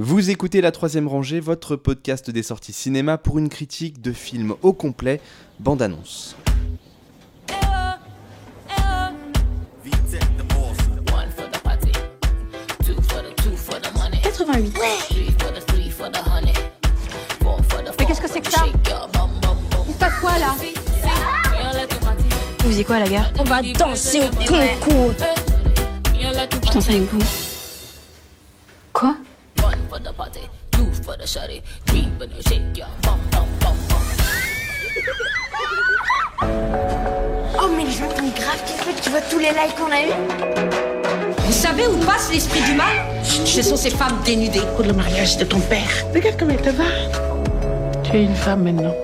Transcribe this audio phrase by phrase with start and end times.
[0.00, 4.54] Vous écoutez La Troisième Rangée, votre podcast des sorties cinéma pour une critique de film
[4.62, 5.20] au complet,
[5.58, 6.36] bande-annonce.
[11.12, 11.90] One for the party,
[12.86, 14.72] two for the two for the money, 88.
[15.08, 16.54] three for the three for the honey,
[17.42, 18.66] four for the Mais qu'est-ce que c'est que ça?
[18.68, 20.54] Il se passe quoi là?
[22.60, 23.32] Vous faisiez quoi la gare?
[23.40, 25.14] On va danser au concours
[26.72, 27.18] danse avec vous.
[28.92, 29.16] Quoi?
[29.88, 33.76] For the party, two for the shawty, three for the shake your bum bum bum
[33.88, 34.02] bum.
[37.60, 40.12] Oh mais grave qu'il fait que tu vois tous les likes qu'on a eu
[41.46, 42.94] Vous savez où passe l'esprit du mal?
[43.22, 44.62] Ce sont ces femmes dénudées.
[44.76, 45.88] pour le mariage de ton père.
[46.14, 46.84] Regarde comme elle te va.
[48.04, 48.94] Tu es une femme maintenant.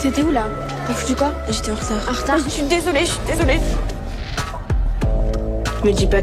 [0.00, 0.46] T'étais où là?
[0.86, 1.32] T'as foutu quoi?
[1.50, 2.08] J'étais en retard.
[2.08, 2.38] En retard?
[2.44, 3.58] Je suis désolée, je suis désolée.
[5.84, 6.22] Me dis pas.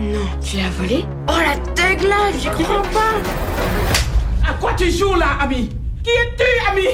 [0.00, 5.14] Non, tu l'as volé Oh la tête là, j'y crois pas À quoi tu joues
[5.14, 5.68] là, ami?
[6.02, 6.86] Qui es-tu, ami?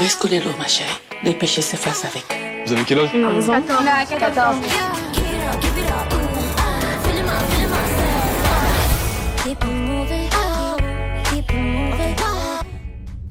[0.00, 0.90] Laisse couler l'eau, ma chérie.
[1.24, 2.24] Les péchés s'effacent avec.
[2.66, 3.10] Vous avez quel âge?
[3.14, 3.62] 11 ans.
[4.18, 4.56] 14.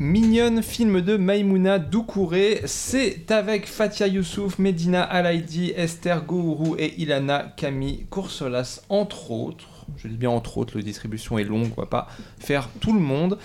[0.07, 7.51] Mignonne, film de Maïmouna Doucouré, c'est avec Fatia Youssouf, Medina Alaidi, Esther Gourourou et Ilana
[7.57, 9.85] Camille Coursolas, entre autres.
[9.97, 12.07] Je dis bien entre autres, la distribution est longue, on va pas
[12.39, 13.37] faire tout le monde.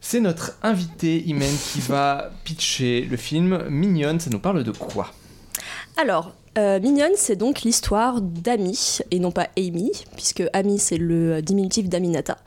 [0.00, 5.12] C'est notre invité Imen qui va pitcher le film Mignonne, ça nous parle de quoi?
[5.98, 11.42] Alors, euh, Mignonne, c'est donc l'histoire d'Amy, et non pas Amy, puisque Amy, c'est le
[11.42, 12.38] diminutif d'Aminata.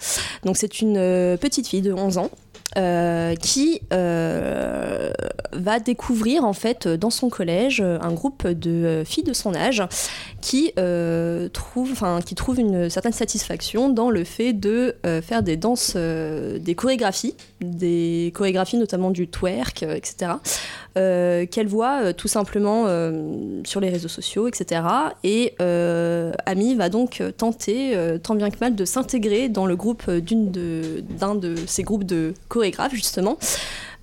[0.43, 2.31] Donc, c'est une euh, petite fille de 11 ans.
[2.77, 5.11] Euh, qui euh,
[5.51, 9.83] va découvrir en fait dans son collège un groupe de filles de son âge
[10.41, 15.57] qui euh, enfin qui trouvent une certaine satisfaction dans le fait de euh, faire des
[15.57, 20.33] danses des chorégraphies des chorégraphies notamment du twerk etc
[20.93, 22.85] qu'elle voit tout simplement
[23.63, 24.81] sur les réseaux sociaux, etc.
[25.23, 25.55] Et
[26.45, 31.01] Ami va donc tenter, tant bien que mal, de s'intégrer dans le groupe d'une de-
[31.17, 33.37] d'un de, ces groupes de chorégraphes, justement.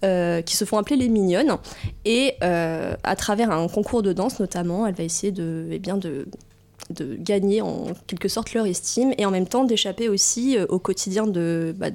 [0.04, 1.56] euh, qui se font appeler les mignonnes
[2.04, 7.16] et euh, à travers un concours de danse notamment elle va essayer de, eh de,
[7.16, 11.26] gagner en quelque sorte leur estime et en même temps d'échapper aussi euh, au quotidien
[11.26, 11.88] de, bah,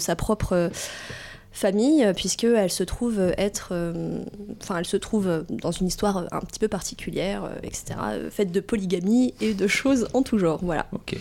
[0.00, 0.70] sa propre
[1.54, 4.18] famille, puisque elle se trouve être, euh,
[4.60, 8.30] enfin, elle se trouve dans une histoire euh, un petit peu particulière, euh, etc., euh,
[8.30, 10.58] faite de polygamie et de choses en tout genre.
[10.62, 10.86] Voilà.
[10.92, 11.16] Ok.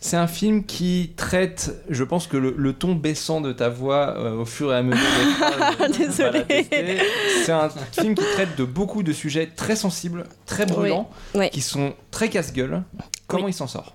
[0.00, 4.16] C'est un film qui traite, je pense que le, le ton baissant de ta voix
[4.18, 6.98] euh, au fur et à mesure des l'attester.
[7.44, 11.08] C'est un film qui traite de beaucoup de sujets très sensibles, très brûlants,
[11.52, 12.82] qui sont très casse-gueule.
[13.28, 13.50] Comment Oui.
[13.52, 13.94] il s'en sort?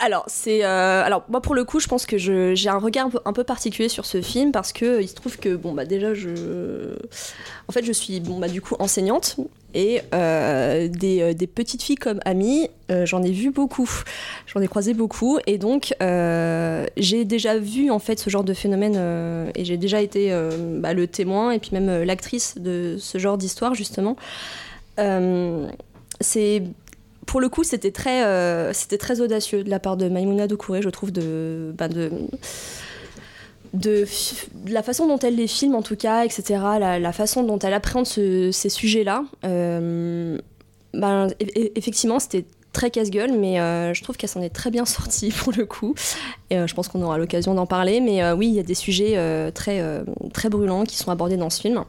[0.00, 3.32] Alors, c'est, euh, alors moi pour le coup, je pense que j'ai un regard un
[3.32, 6.94] peu- particulier sur ce film parce que il se trouve que bon bah déjà je,
[7.66, 9.36] en fait je suis bon bah du coup enseignante
[9.74, 12.68] et euh, des, euh, des petites filles comme Ami,
[13.04, 13.90] j'en ai vu beaucoup,
[14.46, 19.50] j'en ai croisé beaucoup et donc j'ai déjà vu en fait ce genre de phénomène
[19.56, 20.30] et j'ai déjà été
[20.76, 24.16] bah, le témoin et puis même l'actrice de ce genre d'histoire justement.
[26.20, 26.62] C'est
[27.28, 30.80] pour le coup, c'était très, euh, c'était très audacieux de la part de Maïmouna Doucouré,
[30.80, 32.10] je trouve, de, bah, de,
[34.66, 38.06] la façon dont elle les filme, en tout cas, etc., la, façon dont elle appréhende
[38.06, 39.24] ce- ces sujets-là.
[39.44, 40.38] Euh,
[40.94, 44.70] ben, e- e- effectivement, c'était très casse-gueule, mais euh, je trouve qu'elle s'en est très
[44.70, 45.94] bien sortie pour le coup.
[46.48, 49.52] Et je pense qu'on aura l'occasion d'en parler, mais oui, il y a des sujets
[49.52, 49.82] très,
[50.48, 51.84] brûlants qui sont abordés dans ce film.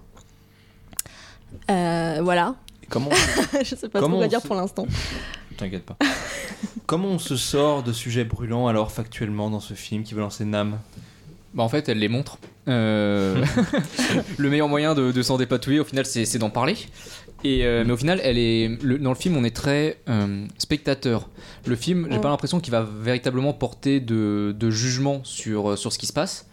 [1.70, 2.56] Voilà,
[2.90, 3.10] Comment
[3.64, 4.88] je sais pas Comment trop quoi on dire se- pour l'instant.
[5.58, 5.98] T'inquiète pas.
[6.86, 10.46] Comment on se sort de sujets brûlants alors factuellement dans ce film qui veut lancer
[10.46, 10.80] Nam?
[11.54, 12.38] Bah en fait, elle les montre.
[12.68, 13.44] Euh,
[14.38, 16.76] le meilleur moyen de, de s'en dépatouiller, au final, c'est c'est d'en parler.
[17.44, 20.46] Et, euh, mais au final, elle est, le- dans le film, on est très euh,
[20.58, 21.28] spectateur.
[21.66, 22.22] Le film, j'ai Ouais.
[22.22, 26.46] pas l'impression qu'il va véritablement porter de, de jugement sur, sur ce qui se passe.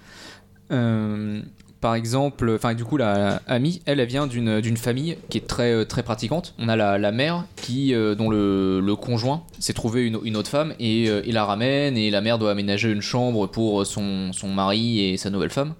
[0.70, 1.42] Euh,
[1.80, 5.84] par exemple, enfin du coup la elle, elle vient d'une famille qui est très euh,
[5.84, 6.54] très pratiquante.
[6.58, 10.36] On a la, la mère qui euh, dont le, le conjoint s'est trouvé une, une
[10.36, 13.86] autre femme et euh, il la ramène et la mère doit aménager une chambre pour
[13.86, 15.74] son, son mari et sa nouvelle femme.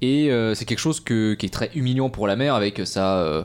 [0.00, 3.18] Et euh, c'est quelque chose que, qui est très humiliant pour la mère avec sa
[3.18, 3.44] euh,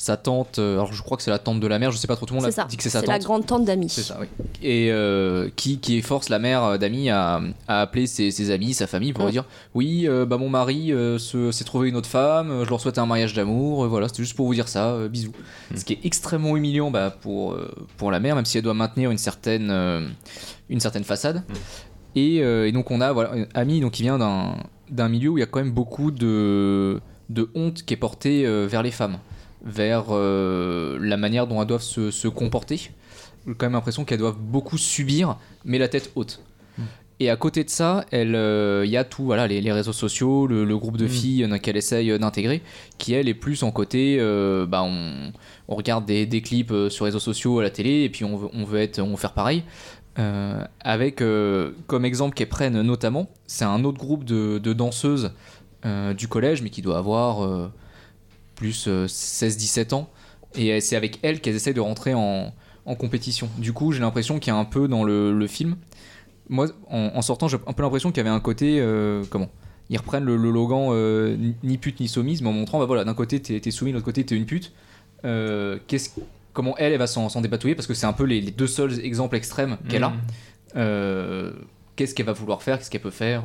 [0.00, 2.06] sa tante, euh, alors je crois que c'est la tante de la mère, je sais
[2.06, 2.68] pas trop, tout le monde C'est a ça.
[2.68, 3.14] dit que c'est sa C'est tante.
[3.14, 3.88] la grande tante d'Amy.
[3.88, 4.28] C'est ça, oui.
[4.62, 8.86] Et euh, qui, qui force la mère d'Amy à, à appeler ses, ses amis, sa
[8.86, 9.26] famille pour Mm.
[9.26, 12.64] lui dire Oui, euh, bah mon mari euh, se- s'est trouvé une autre femme, euh,
[12.64, 15.08] je leur souhaite un mariage d'amour, euh, voilà, c'était juste pour vous dire ça, euh,
[15.08, 15.32] bisous.
[15.74, 18.74] Ce qui est extrêmement humiliant bah, pour, euh, pour la mère, même si elle doit
[18.74, 20.06] maintenir une certaine, euh,
[20.70, 21.42] une certaine façade.
[22.14, 24.54] Et, euh, et donc on a voilà, Amy donc, qui vient d'un
[24.90, 26.98] d'un milieu où il y a quand même beaucoup de,
[27.28, 29.18] de honte qui est portée euh, vers les femmes,
[29.64, 32.90] vers euh, la manière dont elles doivent se, se comporter.
[33.46, 36.40] J'ai quand même l'impression qu'elles doivent beaucoup subir, mais la tête haute.
[37.20, 39.92] Et à côté de ça, elle, euh, il y a tout, voilà, les, les réseaux
[39.92, 42.62] sociaux, le, le groupe de filles euh, qu'elle essaye d'intégrer,
[42.96, 45.32] qui elle est plus en côté, euh, bah, on,
[45.66, 48.36] on regarde des, des clips sur les réseaux sociaux à la télé, et puis on
[48.36, 49.64] veut, on veut être, on veut faire pareil.
[50.20, 51.22] Euh, avec
[51.86, 55.32] comme exemple qu'elles prennent notamment, c'est un autre groupe de, de danseuses
[56.16, 57.70] du collège, mais qui doit avoir
[58.58, 60.10] plus euh, 16-17 ans.
[60.54, 62.52] Et euh, c'est avec elles qu'elles essayent de rentrer en,
[62.84, 63.48] en compétition.
[63.58, 65.76] Du coup, j'ai l'impression qu'il y a un peu dans le, le film.
[66.48, 68.78] Moi, en, en sortant, j'ai un peu l'impression qu'il y avait un côté.
[68.80, 69.48] euh, comment?
[69.90, 73.04] Ils reprennent le, le logan euh, ni- pute ni soumise, mais en montrant, bah voilà,
[73.04, 74.72] d'un côté t'es t'es soumis, de l'autre côté t'es une pute.
[75.24, 75.78] Euh,
[76.52, 79.00] comment elle, elle va s'en dépatouiller Parce que c'est un peu les, les deux seuls
[79.04, 80.10] exemples extrêmes qu'elle a.
[80.10, 80.20] Mm.
[80.76, 81.52] Euh,
[81.96, 83.44] qu'est-ce qu'elle va vouloir faire Qu'est-ce qu'elle peut faire?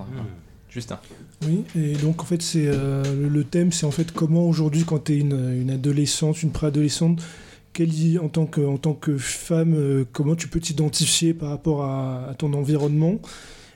[0.74, 1.00] Justin.
[1.46, 5.06] Oui, et donc en fait, c'est euh, le- thème, c'est en fait comment aujourd'hui, quand
[5.06, 7.22] tu es une, adolescente, une préadolescente,
[8.22, 12.34] en tant que, en tant que femme, euh, comment tu peux t'identifier par rapport à,
[12.38, 13.20] ton environnement?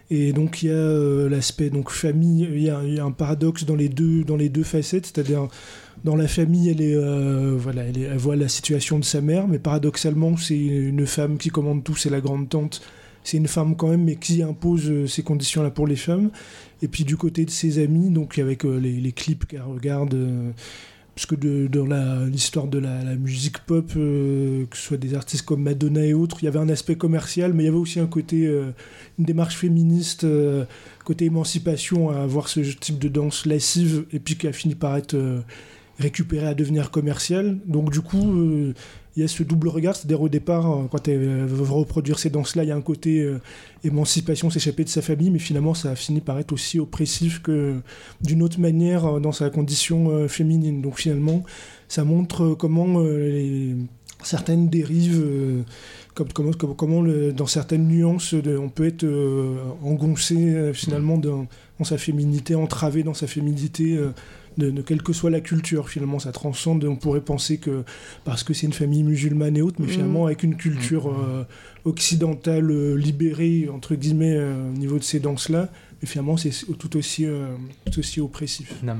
[0.10, 3.90] Et donc il y a euh, l'aspect famille, il y, a, un paradoxe dans les
[3.90, 5.50] deux, dans les deux facettes, c'est-à-dire
[6.04, 6.96] dans la famille, elle, est,
[7.58, 11.84] voilà, elle voit la situation de sa mère, mais paradoxalement, c'est une femme qui commande
[11.84, 12.82] tout, c'est la grande tante.
[13.28, 16.30] C'est une femme quand même, mais qui impose euh, ces conditions-là pour les femmes.
[16.82, 20.52] Et puis du côté de ses amis, donc avec les, clips qu'elle regarde, euh,
[21.14, 25.62] parce que dans l'histoire de la, musique pop, euh, que ce soit des artistes comme
[25.62, 28.08] Madonna et autres, il y avait un aspect commercial, mais il y avait aussi un
[28.08, 28.46] côté,
[29.20, 30.26] une démarche féministe,
[31.04, 34.96] côté émancipation à avoir ce type de danse lascive, et puis qui a fini par
[34.96, 35.42] être euh,
[36.00, 37.58] récupéré à devenir commercial.
[37.66, 38.74] Donc du coup,
[39.18, 42.30] il y a ce double regard, c'est-à-dire au départ, euh, quand elle veut reproduire ces
[42.30, 43.42] danses-là, il y a un côté euh,
[43.84, 47.78] émancipation, s'échapper de sa famille, mais finalement ça a fini par être aussi oppressif que
[48.22, 50.84] d'une autre manière euh, dans sa condition féminine.
[50.84, 51.42] Donc finalement,
[51.88, 53.04] ça montre comment
[54.22, 55.64] certaines dérives,
[56.14, 57.04] comme, comment,
[57.34, 59.06] dans certaines nuances, on peut être
[59.84, 61.48] engoncé finalement dans,
[61.80, 63.98] dans sa féminité, entravé dans sa féminité.
[64.58, 66.84] De, de quelle que soit la culture, finalement, ça transcende.
[66.86, 67.84] On pourrait penser que
[68.26, 69.92] parce que c'est une famille musulmane et autres, mais Mhm.
[69.94, 71.44] finalement, avec une culture euh,
[71.86, 75.70] occidentale euh, libérée, entre guillemets, euh, au niveau de ces danses-là,
[76.02, 77.48] mais finalement, c'est tout aussi, euh,
[77.92, 78.74] tout aussi oppressif.
[78.84, 78.96] Bah,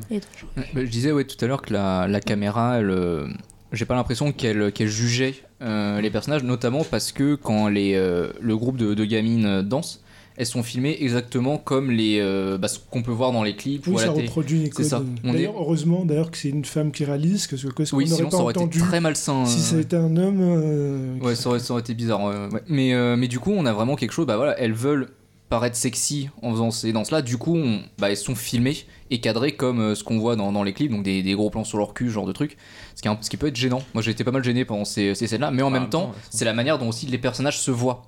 [0.76, 3.28] je disais ouais, tout à l'heure que la, la caméra, elle, euh,
[3.72, 8.30] j'ai pas l'impression qu'elle qu'elle jugeait euh, les personnages, notamment parce que quand les, euh,
[8.42, 10.02] le groupe de, de gamines euh, danse,
[10.38, 13.88] elles sont filmées exactement comme les, euh, bah, ce qu'on peut voir dans les clips
[13.88, 14.28] Oui, ou à ça la télé.
[14.28, 14.98] reproduit les C'est ça.
[14.98, 15.08] codes.
[15.24, 18.08] On D'ailleurs, heureusement d'ailleurs que c'est une femme qui réalise, parce que qu'est-ce qu'on Oui,
[18.08, 19.46] sinon pas ça aurait été très malsain.
[19.46, 20.40] si euh, ça était un homme.
[20.42, 22.24] euh, Ouais, ça aurait, ça aurait été bizarre.
[22.24, 22.60] ouais.
[22.68, 24.26] Mais, euh, mais du coup, on a vraiment quelque chose.
[24.28, 25.08] Bah voilà, elles veulent
[25.50, 27.22] paraître sexy en faisant ces danses-là.
[27.22, 28.76] Du coup, on- bah, elles sont filmées
[29.10, 31.50] et cadrées comme euh, ce qu'on voit dans, dans les clips, donc des, des gros
[31.50, 32.58] plans sur leur cul, ce genre de truc.
[32.96, 33.82] Ce qui, est un- ce qui peut être gênant.
[33.94, 36.44] Moi, j'ai été pas mal gêné pendant ces, ces scènes-là, mais en même temps, c'est
[36.46, 38.06] la manière dont aussi les personnages se voient.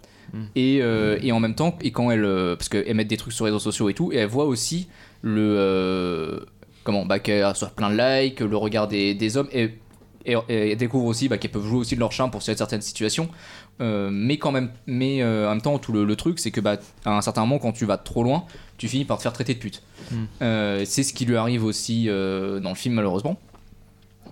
[0.56, 3.34] Et, euh, et en même temps, et quand elles, euh, parce qu'elles mettent des trucs
[3.34, 4.88] sur les réseaux sociaux et tout, et elles voient aussi
[5.22, 6.40] le euh,
[6.84, 9.72] comment bah reçoivent plein de likes, le regard des, des hommes, et,
[10.26, 12.82] et, et elles découvrent aussi bah, qu'elles peuvent jouer aussi de leur charme pour certaines
[12.82, 13.30] situations.
[13.82, 16.78] Euh, mais quand même, mais en même temps, tout le, le truc, c'est que bah,
[17.06, 18.44] à un certain moment, quand tu vas trop loin,
[18.78, 19.82] tu finis par te faire traiter de pute.
[20.12, 20.16] Mm.
[20.42, 23.40] Euh, c'est ce qui lui arrive aussi dans le film, malheureusement.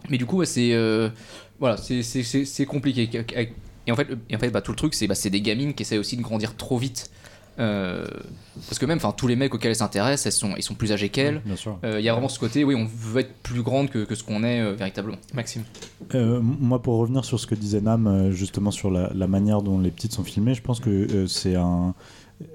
[0.10, 0.74] Mais du coup, ouais, c'est
[1.60, 3.10] voilà, c'est compliqué.
[3.88, 5.74] Et en fait, et en fait bah, tout le truc, c'est bah, c'est des gamines
[5.74, 7.10] qui essayent aussi de grandir trop vite.
[7.60, 8.06] Euh,
[8.68, 10.92] parce que même, enfin, tous les mecs auxquels elles s'intéressent, elles sont, ils sont plus
[10.92, 11.42] âgés qu'elles.
[11.84, 14.14] Euh, Il y a vraiment ce côté, oui, on veut être plus grande que, que
[14.14, 15.18] ce qu'on est euh, véritablement.
[15.34, 15.64] Maxime.
[16.14, 19.80] Euh, moi, pour revenir sur ce que disait Nam, justement sur la, la manière dont
[19.80, 21.96] les petites sont filmées, je pense que euh, c'est un.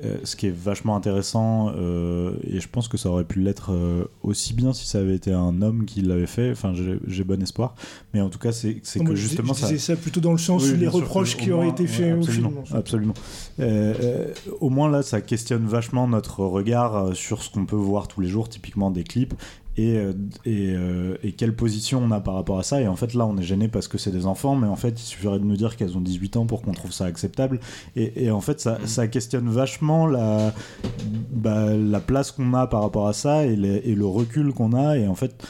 [0.05, 3.73] Euh, ce qui est vachement intéressant, euh, et je pense que ça aurait pu l'être
[3.73, 6.53] euh, aussi bien si ça avait été un homme qui l'avait fait.
[6.53, 7.75] Enfin, j'ai bon espoir.
[8.15, 9.67] Mais en tout cas, c'est que justement je ça.
[9.67, 12.23] disais ça plutôt dans le sens Oui, où les reproches qui auraient été faits au
[12.23, 12.51] film.
[12.73, 13.15] Absolument.
[14.61, 18.29] Au moins là, ça questionne vachement notre regard sur ce qu'on peut voir tous les
[18.29, 19.35] jours, typiquement des clips,
[19.77, 20.13] et, euh,
[20.47, 22.81] euh, et quelle position on a par rapport à ça.
[22.81, 24.91] Et en fait, là, on est gêné parce que c'est des enfants, mais en fait,
[24.91, 27.61] il suffirait de nous dire qu'elles ont 18 ans pour qu'on trouve ça acceptable.
[27.97, 30.53] Et, en fait, ça, questionne vachement la,
[31.31, 34.99] bah, la place qu'on a par rapport à ça et, le recul qu'on a.
[34.99, 35.43] Et en fait,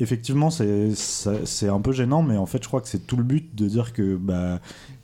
[0.00, 3.54] effectivement, c'est un peu gênant, mais en fait, je crois que c'est tout le but
[3.54, 4.60] de dire que bah,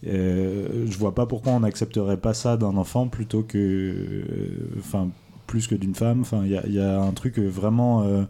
[0.06, 5.06] euh, je vois pas pourquoi on n'accepterait pas ça d'un enfant plutôt que, euh,
[5.47, 6.21] plus que d'une femme.
[6.23, 8.23] Enfin, il y a, il y a un truc vraiment, euh,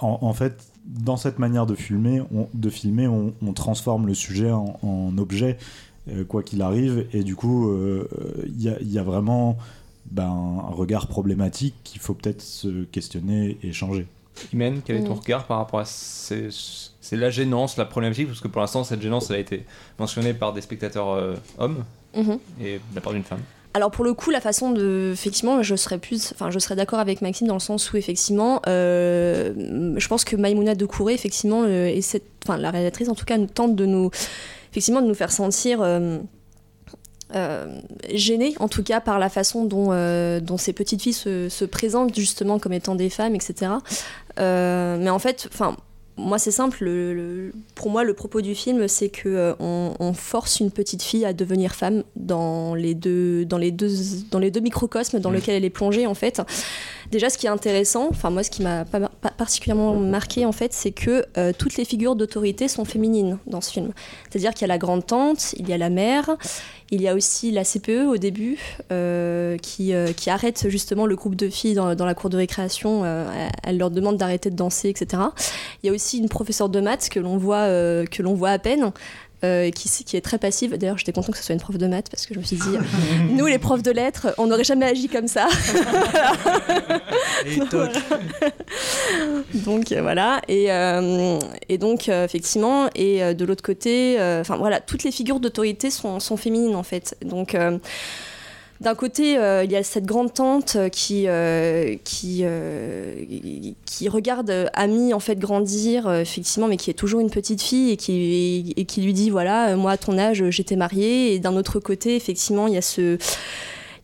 [0.00, 4.14] en, en fait, dans cette manière de filmer, on, de filmer, on, on transforme le
[4.14, 5.58] sujet en, en objet,
[6.10, 8.08] euh, quoi qu'il arrive, et du coup, euh,
[8.46, 9.56] il y, a, il y a vraiment
[10.10, 14.06] ben, un regard problématique qu'il faut peut-être se questionner et changer.
[14.52, 15.18] Imen, quel est ton Mm.
[15.18, 16.48] regard par rapport à ces-
[17.00, 19.64] c'est la gênance, la problématique Parce que pour l'instant, cette gênance, elle a été
[19.98, 21.84] mentionnée par des spectateurs euh, hommes
[22.16, 22.38] Mhm.
[22.60, 23.40] et de la part d'une femme.
[23.74, 26.98] Alors pour le coup, la façon de, effectivement, je serais plus, enfin, je serais d'accord
[26.98, 31.86] avec Maxime dans le sens où effectivement, euh, je pense que Maïmouna Doucouré, effectivement, euh,
[31.86, 34.10] et cette, enfin, la réalisatrice en tout cas, tente de nous,
[34.70, 35.80] effectivement, de nous faire sentir.
[35.80, 36.18] euh,
[37.34, 37.80] euh,
[38.12, 39.88] gênés en tout cas par la façon dont,
[40.42, 43.72] dont ces petites filles se, se présentent justement comme étant des femmes, etc.
[44.36, 45.74] Mais en fait, enfin,
[46.16, 46.84] moi c'est simple.
[46.84, 50.70] le- le- pour moi, le propos du film, c'est que euh, on, on force une
[50.70, 53.90] petite fille à devenir femme dans les deux, dans les deux,
[54.30, 55.34] dans les deux microcosmes dans Mm.
[55.34, 56.42] lesquels elle est plongée en fait.
[57.10, 60.52] Déjà, ce qui est intéressant, enfin moi, ce qui m'a pas, pas particulièrement marqué en
[60.52, 63.92] fait, c'est que euh, toutes les figures d'autorité sont féminines dans ce film.
[64.28, 66.30] C'est-à-dire qu'il y a la grande tante, il y a la mère,
[66.90, 68.58] il y a aussi la CPE au début
[68.90, 72.36] euh, qui, euh, qui arrête justement le groupe de filles dans, dans la cour de
[72.36, 73.04] récréation.
[73.62, 75.22] elle- leur demande d'arrêter de danser, etc.
[75.82, 77.66] Il y a aussi une professeure de maths que l'on voit,
[78.06, 78.92] que l'on voit à peine.
[79.44, 80.76] Euh, qui, qui est très passive.
[80.76, 82.56] D'ailleurs, j'étais contente que ce soit une prof de maths parce que je me suis
[82.56, 82.76] dit,
[83.30, 85.48] nous les profs de lettres, on n'aurait jamais agi comme ça.
[87.46, 87.90] Et toc.
[89.54, 94.40] donc euh, voilà et, euh, et donc euh, effectivement et euh, de l'autre côté euh,
[94.40, 97.78] enfin voilà toutes les figures d'autorité sont, sont féminines en fait donc euh,
[98.82, 102.44] d'un côté, euh, il y a cette grande tante euh, qui, euh, qui,
[104.08, 108.74] regarde Ami en fait grandir, effectivement, mais qui est toujours une petite fille et qui,
[108.76, 111.34] et qui lui dit voilà, moi à ton âge j'étais mariée.
[111.34, 113.18] Et d'un autre côté, effectivement, il y a ce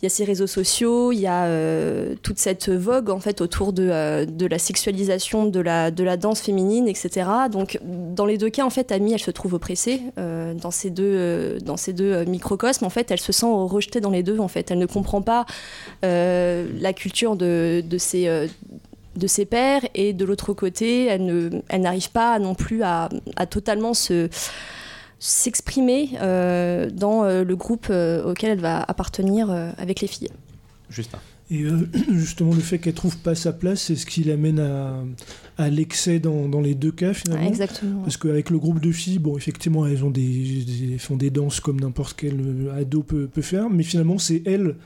[0.04, 3.72] y a ces réseaux sociaux, il y a euh, toute cette vogue en fait autour
[3.72, 7.28] de, euh, de la sexualisation de la, de la danse féminine, etc.
[7.50, 10.90] Donc dans les deux cas, en fait, Amy, elle se trouve oppressée euh, dans ces
[10.90, 12.84] deux, dans ces deux microcosmes.
[12.84, 14.38] En fait, elle se sent rejetée dans les deux.
[14.38, 15.46] En fait, elle ne comprend pas
[16.02, 18.46] la culture de, de euh,
[19.16, 23.08] de ses pères et de l'autre côté, elle ne, elle n'arrive pas non plus à,
[23.34, 24.28] à totalement se
[25.18, 30.30] s'exprimer euh, dans euh, le groupe euh, auquel elle va appartenir euh, avec les filles.
[30.90, 31.18] Justin.
[31.50, 35.02] Et euh, justement, le fait qu'elle trouve pas sa place, c'est ce qui l'amène à,
[35.56, 37.48] à l'excès dans, dans les deux cas finalement.
[37.48, 38.02] exactement.
[38.02, 41.80] Parce qu'avec le groupe de filles, bon, effectivement, elles ont des, font des danses comme
[41.80, 44.76] n'importe quel ado peut, peut faire, mais finalement, c'est elle,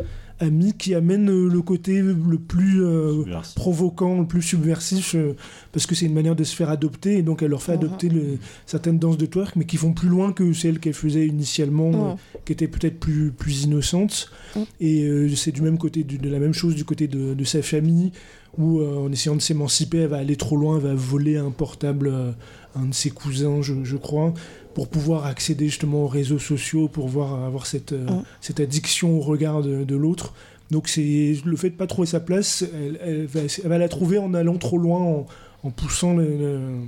[0.42, 3.22] Ami, qui amène euh, le côté le plus euh,
[3.54, 5.34] provoquant, le plus subversif, euh,
[5.70, 7.78] parce que c'est une manière de se faire adopter, et donc elle leur fait Mhm.
[7.84, 11.26] adopter le- certaines danses de twerk, mais qui vont plus loin que celles qu'elle faisait
[11.28, 12.00] initialement, Mhm.
[12.10, 14.30] euh, qui étaient peut-être plus, plus innocentes.
[14.56, 14.64] Mhm.
[14.80, 17.44] Et euh, c'est du même côté, du- de la même chose du côté de, de
[17.44, 18.10] sa famille,
[18.58, 21.50] où euh, en essayant de s'émanciper, elle va aller trop loin, elle va voler un
[21.52, 22.32] portable euh,
[22.74, 24.34] à un de ses cousins, je, je crois,
[24.74, 28.22] pour pouvoir accéder justement aux réseaux sociaux, pour voir avoir cette, euh, Mhm.
[28.40, 30.32] cette addiction au regard de, de l'autre.
[30.70, 33.88] Donc c'est le fait de pas trouver sa place, elle, elle va, elle va la
[33.88, 35.26] trouver en allant trop loin, en,
[35.64, 36.78] en poussant le- le-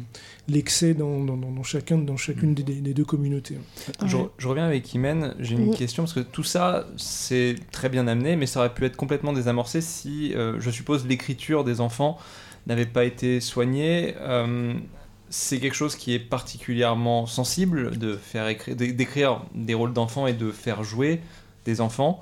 [0.48, 3.56] l'excès dans, dans, dans chacun, dans chacune des, des- deux communautés.
[4.06, 4.26] Je, Ouais.
[4.38, 5.74] je reviens avec Imen, j'ai une Mhm.
[5.74, 9.32] question parce que tout ça c'est très bien amené, mais ça aurait pu être complètement
[9.34, 12.18] désamorcé si, euh, je suppose, l'écriture des enfants
[12.66, 14.14] n'avait pas été soignée.
[14.20, 14.72] Euh,
[15.36, 20.28] c'est quelque chose qui est particulièrement sensible de faire écrire, d'é- d'écrire des rôles d'enfants
[20.28, 21.20] et de faire jouer
[21.64, 22.20] des enfants.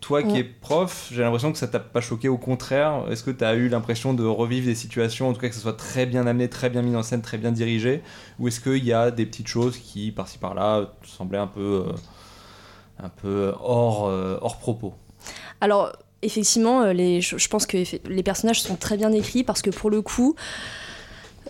[0.00, 0.38] Toi qui Ouais.
[0.40, 3.04] es prof, j'ai l'impression que ça t'a pas choqué, au contraire.
[3.10, 5.60] Est-ce que tu as eu l'impression de revivre des situations, en tout cas que ce
[5.60, 8.02] soit très bien amené, très bien mis en scène, très bien dirigé?
[8.38, 11.92] Ou est-ce qu'il y a des petites choses qui, par-ci par-là, semblaient un peu, euh,
[12.98, 14.94] un peu hors, euh, hors propos?
[15.60, 15.92] Alors,
[16.22, 17.76] effectivement, euh, les, je, pense que
[18.08, 20.34] les personnages sont très bien écrits parce que pour le coup,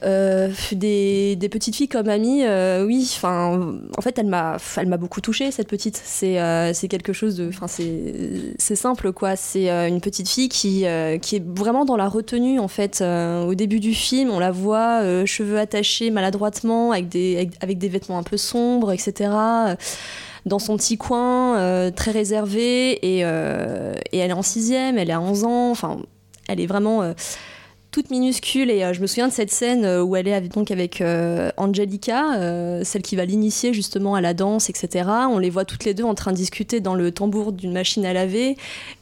[0.05, 4.59] euh, des, petites filles comme Amy, euh, oui, enfin, en fait, elle m'a,
[4.99, 6.01] beaucoup touchée cette petite.
[6.05, 7.51] C'est, euh, quelque chose de,
[8.59, 9.37] c'est, simple quoi.
[9.37, 13.03] C'est euh, une petite fille qui, est vraiment dans la retenue en fait.
[13.03, 17.49] Au début du film, on la voit cheveux attachés maladroitement, avec des,
[17.89, 19.77] vêtements un peu sombres, etc
[20.47, 25.45] dans son petit coin, très réservé, et, et elle est en sixième, elle a 11
[25.45, 25.97] ans, enfin,
[26.49, 27.15] elle est vraiment
[27.95, 30.51] toute minuscule et euh, je me souviens de cette scène euh, où elle est avec,
[30.51, 35.09] donc avec euh, Angelica, celle qui va l'initier justement à la danse, etc.
[35.31, 38.05] On les voit toutes les deux en train de discuter dans le tambour d'une machine
[38.05, 38.57] à laver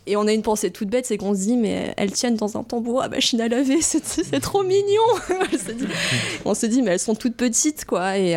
[0.07, 2.59] et on a une pensée toute bête, c'est qu'on se dit mais elles tiennent dans
[2.59, 5.01] un tambour à machine à laver, c'est trop mignon.
[6.45, 8.37] On se dit mais elles sont toutes petites quoi et,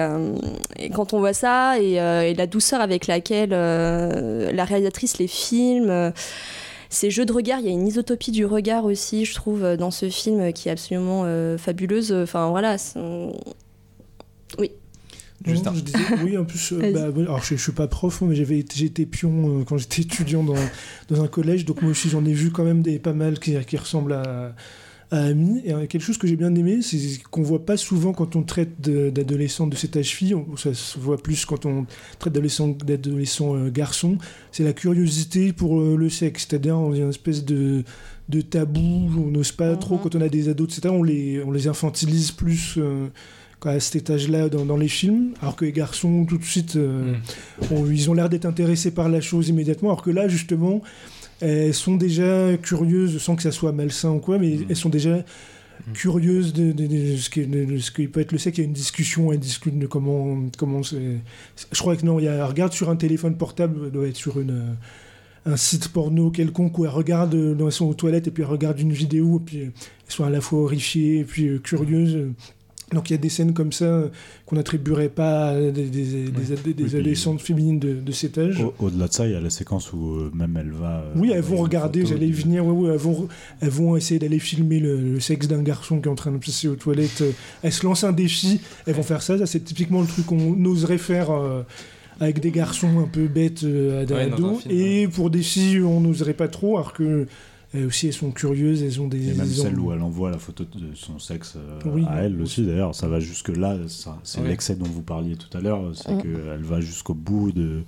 [0.94, 6.14] quand on voit ça et, la douceur avec laquelle la réalisatrice les filme.
[6.96, 9.78] Ces jeux de regard, il y a une isotopie du regard aussi, je trouve, euh,
[9.78, 12.12] dans ce film euh, qui est absolument euh, fabuleuse.
[12.14, 13.00] Enfin voilà, c'est-
[14.60, 14.72] oui.
[15.46, 18.36] Non, je disais, oui, en plus, euh, bah, alors je, je suis pas prof, mais
[18.36, 20.56] j'avais été pion euh, quand j'étais étudiant dans,
[21.10, 23.56] dans un collège, donc moi aussi j'en ai vu quand même des pas mal qui,
[23.66, 24.56] qui ressemblent à,
[25.12, 25.62] à Ami.
[25.66, 26.98] Et euh, quelque chose que j'ai bien aimé, c'est
[27.32, 31.46] qu'on voit pas souvent quand on traite d'adolescents de cet âge-fille, ça se voit plus
[31.46, 31.86] quand on
[32.20, 34.18] traite d'adolescents euh, garçons,
[34.52, 37.84] c'est la curiosité pour euh, le sexe, c'est-à-dire on a une espèce de
[38.28, 38.82] de tabou,
[39.20, 40.92] on n'ose pas trop quand on a des ados, etc.
[40.98, 43.06] On les, on les infantilise plus euh,
[43.64, 47.14] à cet âge-là dans, dans les films, alors que les garçons, tout de suite, euh,
[47.72, 50.82] ont- ils ont l'air d'être intéressés par la chose immédiatement, alors que là, justement,
[51.42, 55.24] elles sont déjà curieuses, sans que ça soit malsain ou quoi, mais elles sont déjà
[55.94, 58.58] curieuses de, de- de ce, qui, de ce qui peut être le sexe.
[58.58, 61.18] Il y a une discussion, elle discute de comment, comment c'est...
[61.72, 64.08] Je crois que non, il y a, elle regarde sur un téléphone portable, elle doit
[64.08, 64.52] être sur une...
[64.52, 64.74] euh,
[65.48, 68.50] un site porno quelconque où elle regarde, euh, elles sont aux toilettes et puis elle
[68.50, 69.66] regarde une vidéo et puis euh,
[70.08, 72.30] elles sont à la fois horrifiées et puis curieuses.
[72.94, 74.08] Donc il y a des scènes comme ça euh,
[74.46, 78.12] qu'on n'attribuerait pas à des, des, des, des- des Oui, puis- adolescentes féminines de, de
[78.12, 78.62] cet âge.
[78.64, 81.00] Au- Au-delà de ça, il y a la séquence où euh, même elle va.
[81.00, 83.28] euh, Oui, elles vont regarder, j'allais venir, ouais, ouais, elles, vont,
[83.62, 86.38] elles vont essayer d'aller filmer le, le sexe d'un garçon qui est en train de
[86.38, 87.24] passer aux toilettes.
[87.64, 89.38] Elles se lancent un défi, elles vont faire ça.
[89.40, 91.64] Ça, c'est typiquement le truc qu'on oserait faire euh,
[92.20, 94.62] avec des garçons un peu bêtes euh, à Ouais, ados.
[94.62, 97.26] film, Et pour des filles, on n'oserait pas trop, alors que
[97.76, 99.30] elles aussi, elles sont curieuses, elles ont des...
[99.30, 102.24] Et même ont- celle où elle envoie la photo de son sexe euh, Oui, à
[102.24, 103.78] elle aussi, d'ailleurs, ça va jusque-là.
[104.24, 104.48] C'est Oui.
[104.48, 107.84] l'excès dont vous parliez tout à l'heure, c'est qu'elle va jusqu'au bout de,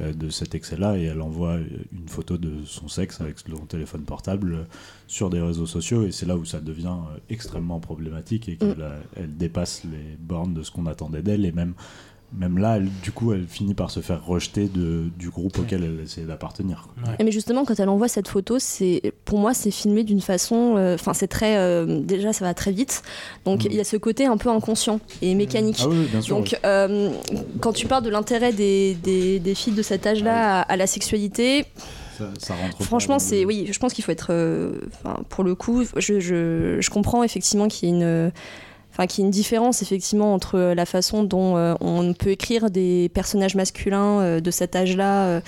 [0.00, 4.02] euh, de cet excès-là et elle envoie une photo de son sexe avec son téléphone
[4.02, 4.66] portable
[5.06, 8.68] sur des réseaux sociaux et c'est là où ça devient euh, extrêmement problématique et qu'elle
[8.78, 9.02] Mm.
[9.16, 11.74] elle dépasse les bornes de ce qu'on attendait d'elle et même.
[12.36, 15.82] Même là, elle- du coup, elle finit par se faire rejeter de, du groupe auquel
[15.82, 16.86] elle essayait d'appartenir.
[17.24, 20.74] Mais justement, quand elle envoie cette photo, c'est pour moi, c'est filmé d'une façon.
[20.76, 21.56] euh, Enfin, c'est très.
[21.56, 23.02] euh, déjà, ça va très vite.
[23.46, 25.78] Donc, il y a ce côté un peu inconscient et mécanique.
[25.82, 26.36] Ah oui, bien sûr.
[26.36, 27.10] Donc, euh,
[27.60, 30.86] quand tu parles de l'intérêt des, des, des filles de cet âge-là à, à la
[30.86, 31.64] sexualité,
[32.18, 34.32] Ça, ça rentre pas franchement, c'est oui, je pense qu'il faut être.
[34.32, 34.72] euh,
[35.30, 38.32] pour le coup, je, je, je comprends effectivement qu'il y ait une.
[39.06, 43.08] Qu'il y ait une différence effectivement entre la façon dont euh, on peut écrire des
[43.14, 45.40] personnages masculins euh, de cet âge-là euh,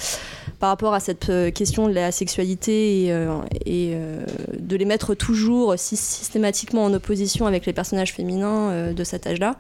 [0.61, 4.25] par rapport à cette euh, question de la sexualité et, euh, euh,
[4.59, 9.27] de les mettre toujours sy- systématiquement en opposition avec les personnages féminins euh, de cet
[9.27, 9.57] âge-là.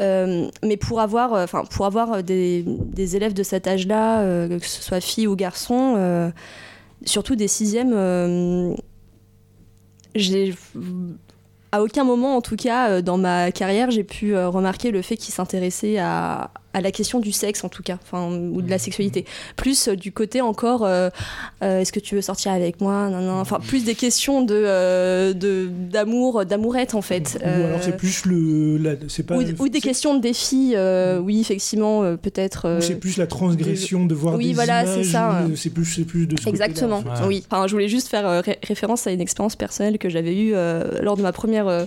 [0.00, 2.64] Euh, mais pour avoir, euh, pour avoir des,
[2.96, 6.30] élèves de cet âge-là, euh, que ce soit filles ou garçons, euh,
[7.04, 8.74] surtout des sixièmes, euh,
[10.14, 10.54] j'ai
[11.72, 15.02] à aucun moment, en tout cas, euh, dans ma carrière, j'ai pu euh, remarquer le
[15.02, 18.70] fait qu'ils s'intéressaient à, à la question du sexe, en tout cas, enfin, ou de
[18.70, 19.24] la sexualité.
[19.56, 21.10] Plus euh, du côté encore, euh,
[21.64, 23.40] euh, est-ce que tu veux sortir avec moi Non, non.
[23.40, 25.32] Enfin, plus des questions de
[25.90, 27.38] d'amour, d'amourette, en fait.
[27.42, 28.76] Ou alors c'est plus le...
[28.78, 32.78] la- c'est pas, ou, ou des questions de défi, euh, oui, effectivement, peut-être.
[32.80, 35.42] c'est plus la transgression de voir Oui, des voilà, c'est ça.
[35.56, 37.44] C'est plus, c'est plus de ce Exactement, oui.
[37.50, 40.52] Enfin, je voulais juste faire ré- référence à une expérience personnelle que j'avais eue
[41.02, 41.86] lors de ma première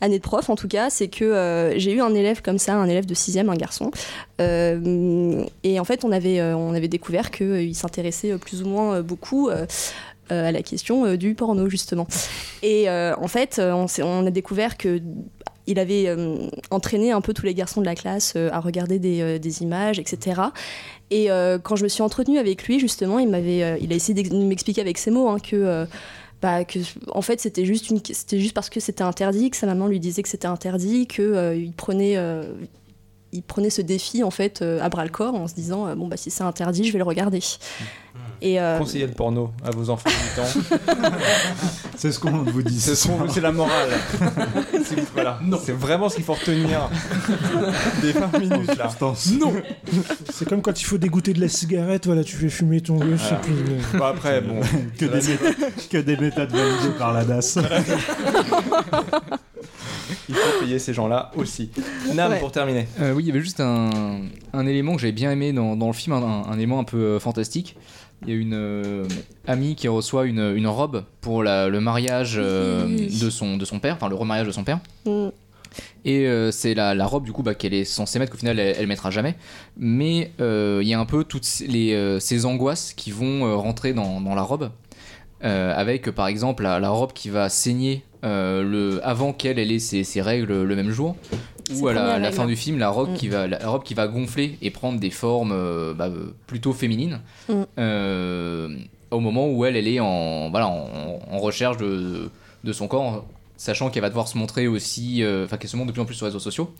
[0.00, 0.90] année de prof, en tout cas.
[0.90, 3.90] C'est que euh, j'ai eu un élève comme ça, un élève de 6 un garçon.
[4.40, 9.00] Euh, et en fait, on avait, euh, on avait découvert qu'il s'intéressait plus ou moins
[9.02, 9.50] beaucoup.
[10.28, 12.08] à la question du porno justement
[12.64, 15.00] et en fait on, a découvert que
[15.68, 16.12] il avait
[16.72, 20.40] entraîné un peu tous les garçons de la classe à regarder des, images, etc.
[21.12, 21.28] Et
[21.62, 24.80] quand je me suis entretenue avec lui, justement, il m'avait, il a essayé de m'expliquer
[24.80, 25.86] avec ses mots hein, que,
[26.46, 26.78] bah, que,
[27.10, 27.92] en fait, c'était juste
[28.54, 31.72] parce que c'était interdit, que sa maman lui disait que c'était interdit, que euh, il
[31.72, 32.16] prenait.
[32.16, 32.44] euh,
[33.32, 36.06] il prenait ce défi en fait euh, à bras le corps en se disant bon
[36.06, 37.40] bah si c'est interdit je vais le regarder
[38.42, 41.10] et euh, Conseillez le porno à vos enfants de 8 ans.
[41.96, 42.80] C'est ce qu'on vous dit.
[42.80, 43.90] C'est ce la morale.
[44.84, 45.40] C'est- voilà.
[45.78, 46.88] Vraiment ce qu'il faut retenir
[48.02, 48.90] des 20 minutes là.
[49.00, 49.52] Non
[50.32, 53.14] C'est comme quand il faut dégoûter de la cigarette, voilà, tu fais fumer ton Voilà.
[53.16, 53.54] et puis...
[53.98, 54.60] Bon, après, bon.
[54.98, 55.54] que, des méthodes,
[55.90, 57.58] que des méthodes validées par la DAS.
[60.28, 61.70] Il faut payer ces gens-là aussi.
[62.14, 62.38] Nam, Ouais.
[62.40, 62.86] pour terminer.
[63.00, 64.20] Euh, oui, il y avait juste un,
[64.52, 66.96] un élément que j'avais bien aimé dans, dans le film, un, un élément un peu
[66.98, 67.76] euh, fantastique.
[68.22, 69.04] Il y a une euh,
[69.46, 73.78] amie qui reçoit une, une robe pour la- le mariage euh, de, son, de son
[73.78, 74.80] père, enfin le remariage de son père.
[75.04, 75.28] Mm.
[76.06, 78.58] Et euh, c'est la, la robe du coup bah, qu'elle est censée mettre qu'au final
[78.58, 79.34] elle, elle mettra jamais.
[79.76, 84.20] Mais il y a un peu toutes ces- les, ces angoisses qui vont rentrer dans,
[84.20, 84.70] dans la robe.
[85.42, 90.02] Avec par exemple la, la robe qui va saigner le, avant qu'elle elle ait ses,
[90.02, 91.16] ses règles le même jour.
[91.74, 93.14] Ou à la, fin du film, la robe, Mm.
[93.14, 96.10] qui va, la robe qui va gonfler et prendre des formes euh, bah,
[96.46, 97.20] plutôt féminines.
[97.48, 97.62] Mm.
[97.78, 98.76] Euh,
[99.10, 102.30] au moment où elle, elle est en, voilà, en, en recherche de,
[102.64, 103.24] de son corps,
[103.56, 106.04] sachant qu'elle va devoir se montrer aussi, euh, enfin qu'elle se montre de plus en
[106.04, 106.72] plus sur les réseaux sociaux.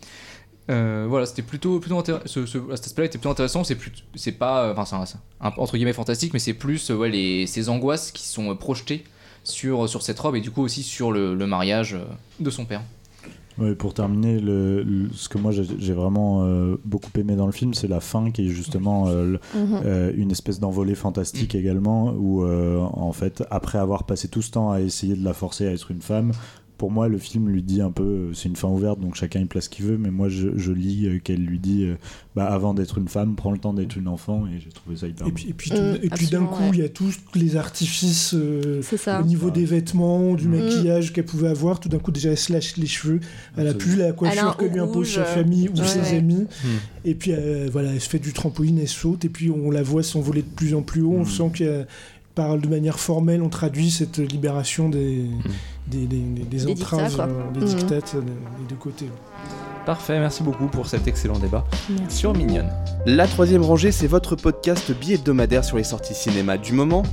[0.69, 2.25] Euh, voilà, c'était plutôt, plutôt intéressant.
[2.27, 3.63] Ce, ce- cet aspect-là était plutôt intéressant.
[3.65, 7.09] C'est plus, c'est pas, enfin, c'est un- un, entre guillemets fantastique, mais c'est plus, ouais,
[7.09, 9.05] les, ces angoisses qui sont projetées
[9.45, 11.97] sur, sur cette robe et du coup aussi sur le, le mariage
[12.41, 12.83] de son père.
[13.59, 17.47] Ouais, pour terminer, le, le- ce que moi j'ai j'ai vraiment euh, beaucoup aimé dans
[17.47, 19.81] le film, c'est la fin qui est justement euh, le- Mhm.
[19.85, 24.51] euh, une espèce d'envolée fantastique également, où euh, en fait, après avoir passé tout ce
[24.51, 26.33] temps à essayer de la forcer à être une femme,
[26.79, 29.41] pour moi, le film lui dit un peu, euh, c'est une fin ouverte, donc chacun
[29.41, 31.95] il place ce qu'il veut, mais moi je, je lis euh, qu'elle lui dit, euh,
[32.35, 35.07] bah, avant d'être une femme, prends le temps d'être une enfant, et j'ai trouvé ça
[35.09, 36.71] hyper Et puis, et puis, Mm, puis d'un coup, ouais.
[36.75, 38.83] il y a tous les artifices euh,
[39.21, 40.51] au niveau des vêtements, du Mm.
[40.57, 41.81] maquillage qu'elle pouvait avoir.
[41.81, 43.21] Tout d'un coup, déjà, elle se lâche les cheveux.
[43.57, 46.47] Elle a plus la a coiffure que lui impose sa famille ou ouais, ses amis.
[47.05, 49.25] Et puis, euh, voilà, elle se fait du trampoline, elle saute.
[49.25, 51.15] Et puis, on la voit s'envoler de plus en plus haut.
[51.17, 51.27] On Mm.
[51.27, 51.87] sent qu'elle
[52.37, 55.25] parle de manière formelle, on traduit cette libération des,
[55.89, 57.65] des, des, des- des Des entraves, euh, des Mm.
[57.77, 59.09] dictates euh, des deux côtés.
[59.87, 62.17] Parfait, merci beaucoup pour cet excellent débat Merci.
[62.19, 62.69] sur Mignonne.
[63.07, 67.05] La troisième rangée, c'est votre podcast bi-hebdomadaire sur les sorties cinéma du moment.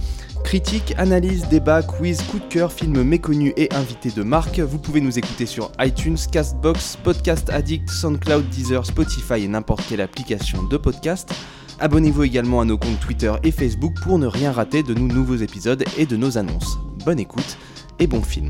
[0.43, 4.59] Critique, analyse, débat, quiz, coup de cœur, films méconnus et invités de marque.
[4.59, 10.01] Vous pouvez nous écouter sur iTunes, Castbox, Podcast Addict, SoundCloud, Deezer, Spotify et n'importe quelle
[10.01, 11.31] application de podcast.
[11.79, 15.35] Abonnez-vous également à nos comptes Twitter et Facebook pour ne rien rater de nos nouveaux
[15.35, 16.77] épisodes et de nos annonces.
[17.05, 17.57] Bonne écoute
[17.99, 18.49] et bon film.